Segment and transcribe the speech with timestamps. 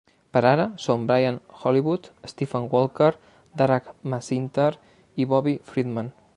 [0.35, 3.11] Per ara, són Brian Hollywood, Stephen Walker,
[3.61, 6.15] Darragh MacIntyre i Bobby Friedman.